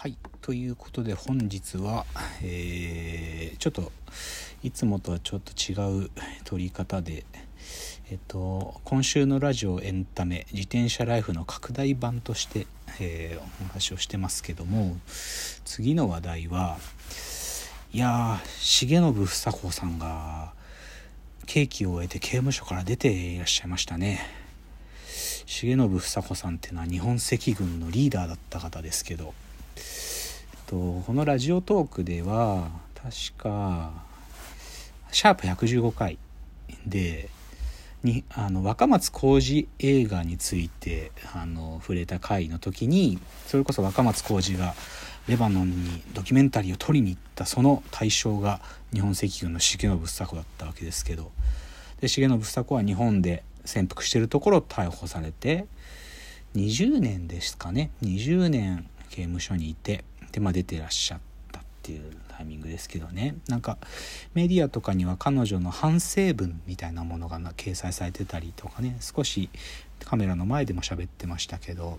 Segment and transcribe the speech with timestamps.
[0.00, 2.06] はいということで本日は、
[2.40, 3.90] えー、ちょっと
[4.62, 6.10] いつもとはちょっと違う
[6.44, 7.24] 撮り方で
[8.08, 12.68] えっと今週のラジオエンタメ自転車ライフの拡大版として、
[13.00, 14.96] えー、お話をしてますけども
[15.64, 16.78] 次の話題は
[17.92, 20.52] いや重信房子さんが
[21.46, 24.20] 刑期を終えて刑務所から出ていらっしゃいましたね。
[25.46, 29.34] 重信房子さんっていうのは日本赤軍のリーダーだった方ですけど
[30.68, 30.76] と
[31.06, 33.90] このラジオトークでは確か
[35.10, 36.18] シャープ115回
[36.86, 37.30] で
[38.04, 44.74] にあの若松浩二映画についてあの触れた回の時にそれこそ若松浩二が
[45.26, 48.60] レバノンにドキュメンタリーを撮りに行ったその対象が
[48.92, 51.32] 日本赤軍の重信房子だったわけですけど
[52.02, 55.64] で重信房子は日本で潜伏してるところを逮捕されて
[56.56, 61.20] 20年ですかね20年刑務所にいてで、まあ、出てらっしゃっ
[61.52, 63.36] たっていうタイミングですけどね。
[63.48, 63.78] なんか
[64.34, 69.50] メディアとかには彼女の反省文みたいなものが掲載されてたりとかね少し
[70.04, 71.98] カメラの前でも喋ってましたけど、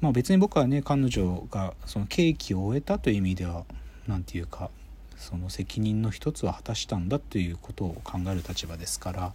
[0.00, 3.64] まあ、別に僕はね彼女がその刑期を終えたという意味では
[4.06, 4.70] 何て言うか
[5.16, 9.32] その責任の一つは果たしたんだということを考える立場ですから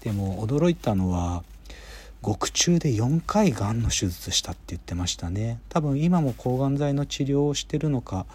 [0.00, 1.44] でも驚いたのは
[2.22, 5.60] 獄中で4回がんの手術したって言ってましたね。
[5.68, 8.26] 多分今も抗がん剤の治療をしてるのか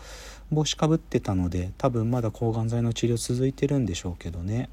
[0.51, 4.69] 帽子かぶってたので多分まだ抗がん剤の治療続いてるんでしょうけどね。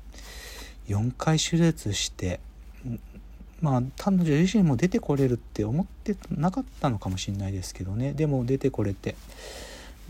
[0.88, 2.40] 4回手術して
[3.60, 8.12] まあ彼女自身も出てこれるって思ってなかったのかもしれないですけどね。
[8.12, 9.16] でも出てこれて。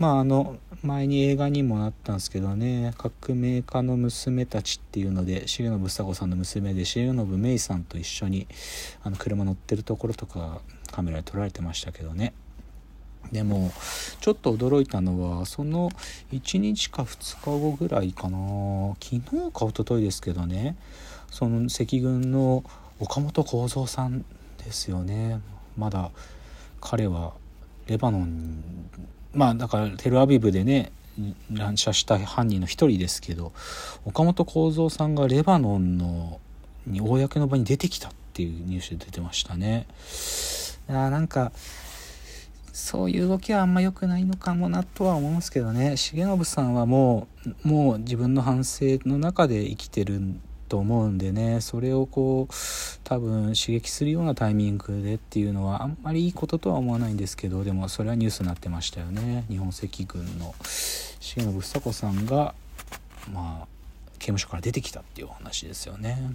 [0.01, 8.47] まああの前に映画にもなったんですけどね「革命家の娘たち」っていうので重信房子さんの娘で重信芽衣さんと一緒に
[9.03, 12.33] あの車乗ってるところとかカメラで撮られてましたけどね。
[13.31, 13.71] でも
[14.21, 15.91] ちょっと驚いたのはその
[16.31, 18.95] 1日か2日後ぐらいかな。
[18.99, 19.21] 昨日
[19.51, 20.77] か一昨日ですけどね
[21.29, 22.63] その赤軍の
[22.99, 24.25] 岡本幸三さん
[24.57, 25.41] ですよね。
[25.77, 26.09] まだ
[26.79, 27.33] 彼は
[27.85, 28.63] レバノン
[29.33, 30.91] まあだからテルアビブでね
[31.51, 33.51] 乱射した犯人の一人ですけど
[34.05, 36.39] 岡本幸三さんがレバノンの
[36.87, 39.87] に公の場に出てきたっていうニュースで出てましたね。
[40.87, 41.51] あなんか
[42.73, 47.27] そういう動きはあんま良くないのかもなとは思うんですけどね重信さんはも
[47.63, 52.53] うもう自分の反省の中で生きてるんと思うんでねそれをこう
[53.03, 59.43] 多分刺激するようなタイミングでっていうのはあんまりいいこととは思わないんですけどでもそれはニュースになってましたよね。
[59.49, 60.55] 日本赤軍の
[61.19, 62.55] 重信房子さんが
[63.33, 63.67] まあ
[64.13, 66.31] 刑務所から出てきたっていうお話ですよね。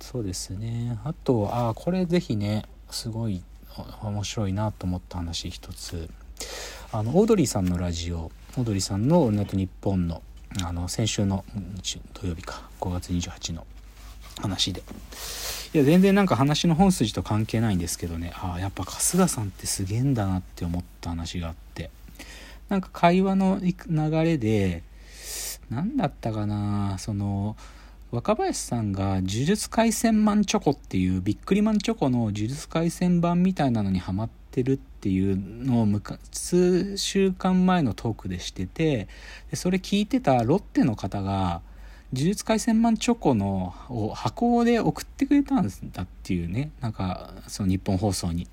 [0.00, 0.98] そうですね。
[1.04, 3.44] あとあこれ是非ねすごい
[4.02, 6.10] 面白いなと思った話一つ。
[6.90, 10.22] あのオードリーさんのラジオオードリーさんの「オールナイトニッポン」の
[10.64, 11.44] あの先週の
[12.14, 13.66] 土曜日か5月28の
[14.40, 14.82] 話で。
[15.74, 18.32] いや全然なんか話の本筋と関係ないんですけどね。
[18.34, 21.90] ああやっぱ春日さんってすげえんだなって思った話があって。
[22.68, 24.82] なんか会話の流れで
[25.70, 27.56] 何だったかなその
[28.10, 35.88] 若林さんが「呪術廻戦マンチョコ」っていうビックリマンチョコの呪術廻戦版みたいなのにハマっててるっていうのを
[36.30, 39.08] 数週間前のトークでしてて
[39.50, 41.62] でそれ聞いてたロッテの方が
[42.12, 48.46] 「呪術廻戦マンチョコの」を箱で送ってくれたんだっていうねなんかその日本放送に。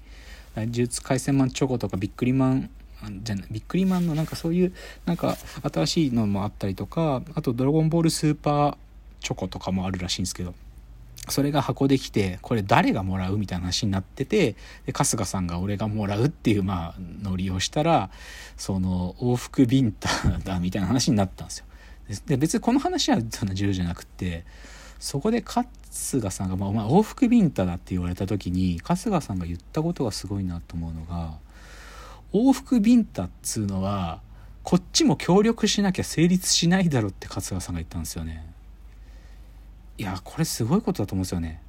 [0.56, 2.70] 呪術廻戦マンチョコとかビックリマン
[3.24, 4.74] じゃないビックリマンのなんかそういう
[5.06, 5.38] なんか
[5.72, 8.78] 新しいのもあったりとかあと「ドラゴンボールスーパー
[9.22, 10.54] チョコとかもあるらしいんですけど
[11.32, 18.10] それが箱できてこれ誰がもらうみたいな話になっててで春日さんが俺がもらうっていうまあノリをしたら
[18.58, 20.10] その往復ビンタ
[20.44, 21.66] だみたいな話になったんですよ。
[22.26, 24.44] で別にこの話はそんな重要じゃなくて
[25.00, 25.68] そこで春
[26.22, 31.38] 日さんが、まあ、お前往復ビンタだって言われた時に春日さんが言ったことがすごいなと思うのが
[32.34, 34.22] 往復ビンタっつうのは
[34.64, 38.46] こっちも協力しなきゃ成立しないだろって春日さんが言ったんですよね。
[40.00, 41.62] いやこれすごいことだと思うんですよね。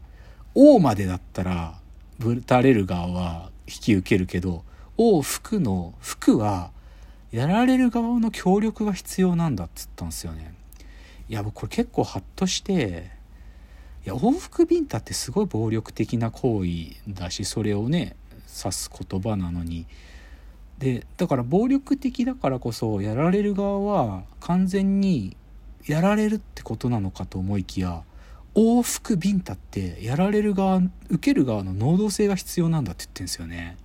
[0.55, 1.81] 王までだったら
[2.21, 4.63] ぶたれる側は引き受けるけど
[4.97, 6.71] 王服の服は
[7.33, 10.55] やられる側の協力が必要なんだっつったんですよね。
[11.29, 13.11] いや僕これ結構ハッとして
[14.07, 18.15] いや往復ビンタってすごい暴力的な行為だしそれをね
[18.63, 19.87] 指す言葉なのに
[20.79, 25.37] でだから暴力的だからこそやられる側は完全に
[25.87, 28.03] やられるってことなのかと思いきや
[28.55, 33.77] 往復ビンタってやられる側受ける側の能動性が必要なんだって言ってるんですよね。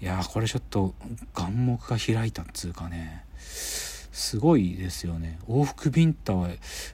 [0.00, 0.94] いやこれちょっと
[1.34, 3.24] 眼目が開いたっつうかね。
[3.40, 5.38] すごいですよね。
[5.48, 6.48] 往復ビンタは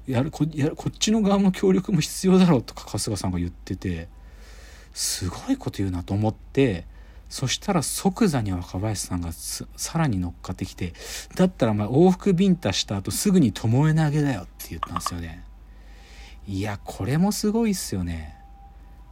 [0.06, 4.08] やるこやこっちの側の協力も必要だろうとか春日さんが言ってて。
[4.94, 6.86] すごいこと言うなと思って
[7.28, 10.92] そしたら即座に若林さんがさらに乗っかってきて
[11.34, 15.42] だったらお前往復ビンタした後すぐに巴投げだよって言ったんですよね。
[16.46, 18.36] いやこれもすごいっすよね。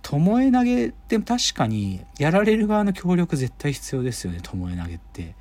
[0.03, 5.35] 巴投げって確かにやられる側の協力絶対必要ですよね巴投げって。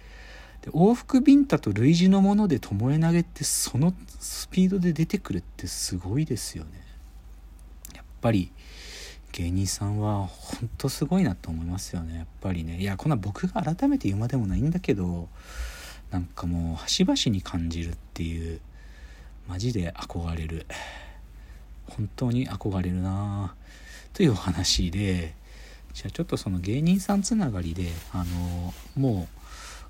[0.62, 6.70] で往復ビンタと類似のもので巴投げってそのスピードで出てくるってすごいですよね。
[7.96, 8.52] やっぱり
[9.32, 12.16] 芸人さんは本当すごいなと思いますよね。
[12.18, 12.80] やっぱりね。
[12.80, 15.28] いやこんな僕が改めて言うまでもないんだけど
[16.12, 18.62] なんかもう端々に感じるっていう
[19.48, 20.68] マジで憧れる。
[21.98, 23.56] 本当に憧れるな。
[24.14, 25.34] というお話で
[25.94, 29.42] じゃあちょっとその芸人さんつながりであのもう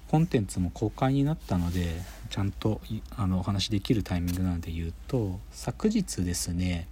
[0.09, 2.81] コンテンツも公開になったのでちゃんと
[3.15, 6.87] あのお話できるタイミングなので言うと昨日ですね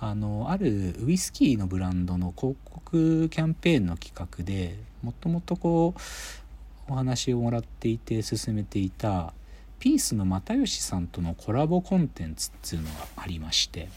[0.00, 9.32] あのあるウイスキーのブランドの広告キャンペーンの企画でもともとこうお話をもらっていて進めていた
[9.78, 13.88] ピースの又吉さんとのコラボコンテンツっていうのがありまして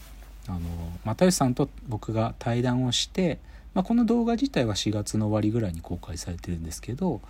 [0.48, 0.60] あの
[1.04, 3.38] 又吉さんと僕が対談をして、
[3.74, 7.20] まあ、この動画自体は4月の終わりぐらいに公開されてるんですけど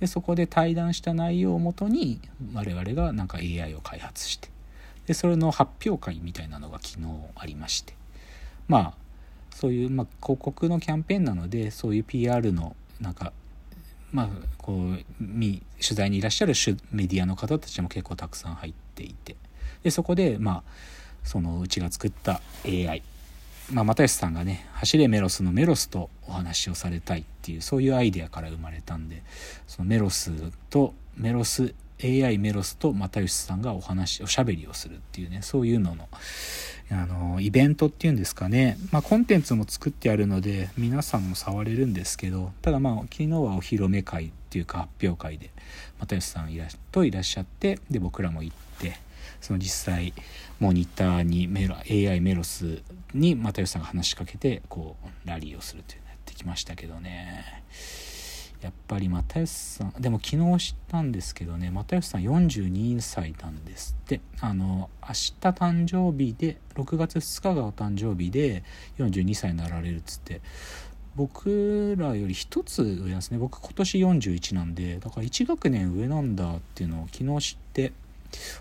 [0.00, 2.20] でそこで対談した内容をもとに
[2.52, 4.48] 我々がなんか AI を開発して
[5.06, 7.06] でそれの発表会みたいなのが昨日
[7.36, 7.94] ありまして
[8.68, 8.94] まあ
[9.54, 13.32] そういう、まあ、広告のキャンペーンなのでそういう PR のなんか
[14.12, 14.28] まあ
[14.58, 16.54] こう取材にいらっしゃる
[16.90, 19.36] メディアの方たちも結構たくさん入っていて
[19.82, 20.62] でそこでまあ
[21.24, 23.02] そのうちが作った AI
[23.72, 29.22] まあ、又吉さんがね「走れメロス」のメロスとお話をされたいっていうそういうアイデアから生まれたんで
[29.66, 30.32] そのメロス
[30.68, 36.08] とメロス AI メロスと又吉さんがお話おしゃべりをするっていうねそういうのの
[36.90, 45.50] あのイベントっていうんですかね、まあ、コンテンツも作ってあるので皆さんも触れるんですけどただまあ昨日はお披露目会っていうか発表会で
[46.00, 48.98] 又吉さんいらといらっしゃってで僕らも行って
[49.44, 50.14] その実際
[50.58, 52.82] モニターにメロ AI メロス
[53.12, 57.62] に又吉さんが話しかけてこうラリーをするというのをやってきましたけどね。
[58.62, 64.22] やっぱり又吉さんでも昨日知ったんですけどね又吉さん42歳なんですって。
[64.40, 68.64] あの明日誕生日で6月2日がお誕生日で
[68.96, 70.40] 42歳になられるっつって。
[71.16, 73.38] 僕らより1つ上なんですね。
[73.38, 77.92] 僕今年41なんでだから1学年上なんだっていうのを昨日知って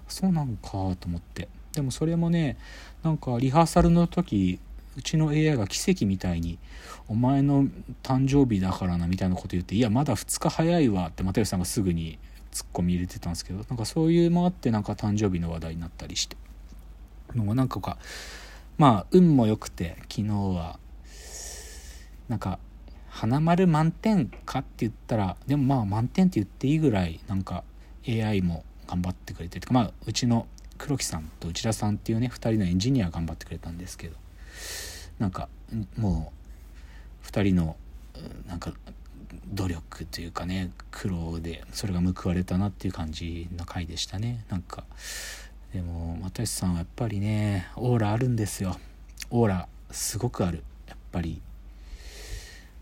[0.08, 1.48] そうなんかと思って。
[1.74, 2.58] でもそれもね
[3.04, 4.60] なんかリハーサルの時
[4.96, 6.60] うちの AI が奇跡みたいに
[7.10, 7.66] 「お前の
[8.04, 12.20] 誕生日だからな」みたいなこと言って「いやまだ2日早いわ」って又吉さんがすぐに
[12.52, 16.38] ツッコミ入れてたんですけどなんかそういうもあってなんか誕生日の話題になったりして。
[17.36, 17.98] のがなんかか
[18.78, 20.80] まあ運も良くて昨日は
[22.30, 22.60] なんか
[23.10, 27.64] 花丸満点かって言ったらでもまあ満点って言っていいぐらいなんか
[28.08, 29.68] AI も頑張ってくれてる。
[29.72, 30.45] まあうちの
[30.78, 34.16] 黒木さんと内田さんっていうね2人のエンジニア頑張ってくれたんですけど。
[35.19, 35.50] なんか
[35.98, 36.31] も
[37.24, 37.75] う2人の
[38.48, 38.74] なんか
[39.54, 44.46] 努力というかね苦労でそれが報われたなっていう感じの回でしたね。
[44.50, 44.84] なんか
[45.74, 48.77] でも又吉さんはやっぱりねオーラあるんですよ。
[49.32, 50.63] オーラすごくある。
[50.88, 51.41] やっぱり。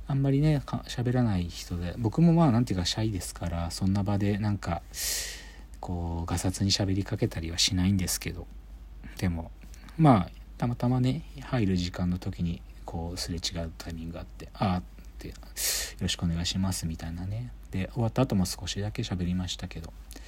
[0.07, 1.95] あんまりね喋らない人で。
[1.97, 4.81] 僕もまあ何て言うかシャイですからそんな場でなんか
[5.81, 8.47] こうがさつに喋りかけたりはしないんですけど。
[9.17, 9.51] でも
[9.97, 14.83] まあたまたまね入る時間の時にこうすれ違うタイミングがあって「ああ」っ
[15.17, 15.33] て「よ
[16.00, 17.51] ろしくお願いします」みたいなね。
[17.71, 20.23] で終わった後も少しだけ喋りましたけどやっ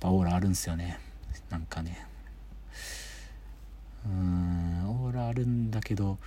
[0.00, 0.98] ぱオーラあるんですよね。
[1.50, 2.06] なんかね。
[4.04, 6.18] うーんオーラあるんだけど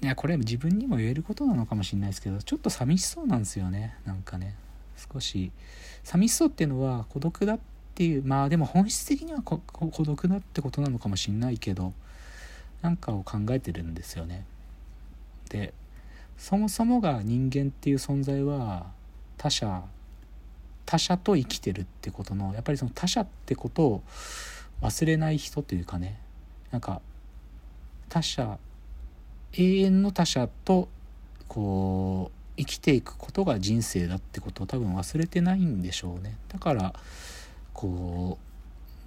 [0.00, 3.96] いやこれ自分にも言えることなのかもしれないですけどちょっと寂しそうなんですよね。
[4.04, 4.54] なんかね。
[5.12, 5.52] 少し
[6.04, 7.58] 寂しそうっていうのは孤独だっ
[7.94, 9.60] ていうまあでも本質的には孤
[10.04, 11.92] 独だってことなのかもしんないけど
[12.82, 14.44] なんかを考えてるんですよね。
[15.48, 15.72] で
[16.36, 18.92] そもそもが人間っていう存在は
[19.36, 19.82] 他者
[20.86, 24.02] 他者と生きてるってことのやっぱりその他者ってことを
[24.80, 26.20] 忘れない人というかね
[26.70, 27.00] なんか
[28.08, 28.58] 他者
[29.52, 30.88] 永遠の他者と
[31.48, 36.36] こう生きていくことが人生だってことを多分忘れてないんでしょうね。
[36.48, 36.92] だから
[37.72, 38.38] こ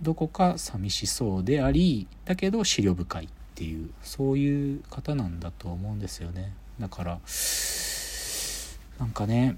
[0.02, 6.54] うどこか寂しそうでありだけど思慮深いっていうそういう方なんだと思うんですよね。
[6.80, 7.20] だから
[9.00, 9.58] なんかね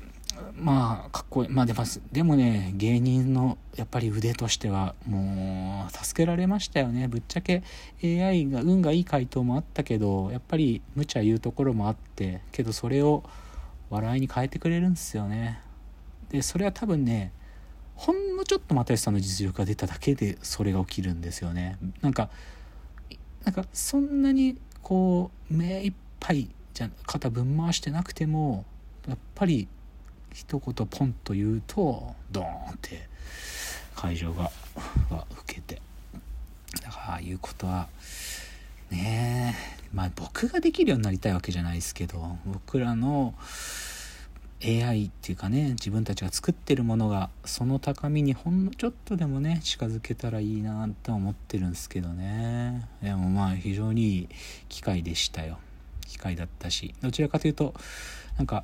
[0.55, 1.49] まあかっこいい。
[1.49, 7.07] まあでもでもね芸人のやっぱり腕としてはもう助けられましたよね。
[7.07, 7.61] ぶっちゃけ
[8.03, 13.23] AI が運がいい回答もあったけどやっぱり無茶言うところもあってけどそれを
[13.93, 15.61] 笑いに変えてくれるんですよね。
[16.29, 17.31] でそれは多分ね
[17.95, 21.77] ほんのちょっと又吉さんの実力が出ただけでそれが起きるんですよね。
[22.01, 22.29] なんか
[23.45, 28.65] なんかそんなにこう目いっぱいじゃ肩ぶん回してなくても
[29.07, 29.67] やっぱり
[30.33, 33.07] 一言ポンと言うとドーンって
[33.95, 34.49] 会場が
[35.43, 35.81] 受けて。
[36.81, 37.87] だからああいうことは
[38.91, 39.85] ねえ。
[39.93, 43.35] まあ僕ができるようになりたいわけじゃないですけど僕らの
[44.65, 52.87] AI っていうかね自分たちが作ってるものがその高みにほんのちょっとでもね近づけたらいいなと思ってるんですけどね。
[53.01, 54.29] でもまあ非常にいい
[54.69, 55.59] 機会でしたよ。
[56.07, 56.95] 機会だったし。
[57.01, 57.73] どちらかというと
[58.37, 58.63] なんか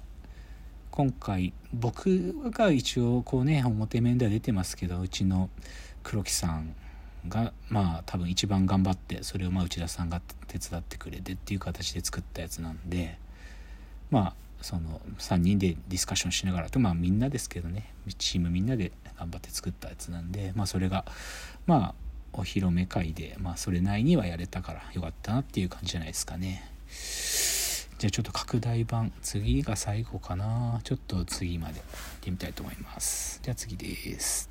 [0.91, 5.49] 今回僕が一応こうね表面では出てますけどうちの
[6.01, 6.73] 黒木さん。
[7.27, 13.17] がまあ多分一番頑張ってそれをまあ内田さんが手伝ってくれてっていう形で作ったやつなんで
[14.11, 21.05] まあその3人でディスカッションしながらとまあみんなですけどねチームみんなで頑張って作ったやつなんでまあそれが
[21.65, 21.95] まあ
[22.33, 26.71] お披露目会でまあそれなりにはやれたからよかったなっていう感じじゃないですかね。
[27.99, 30.79] じゃあちょっと拡大版次が最後かな。
[30.83, 31.83] ちょっと次まで行っ
[32.21, 33.39] てみたいと思います。
[33.43, 34.48] じゃあ次です。